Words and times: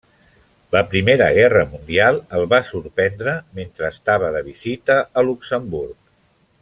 La 0.75 0.79
Primera 0.93 1.27
Guerra 1.35 1.61
Mundial 1.73 2.17
ho 2.39 2.41
va 2.53 2.61
sorprendre 2.71 3.35
mentre 3.59 3.87
estava 3.97 4.33
de 4.37 4.43
visita 4.49 4.97
a 5.23 5.27
Luxemburg. 5.29 5.97